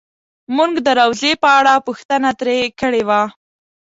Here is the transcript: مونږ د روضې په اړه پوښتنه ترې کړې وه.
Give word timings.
مونږ 0.55 0.73
د 0.85 0.87
روضې 0.99 1.31
په 1.43 1.49
اړه 1.59 1.73
پوښتنه 1.87 2.29
ترې 2.39 2.57
کړې 2.79 3.01
وه. 3.07 3.21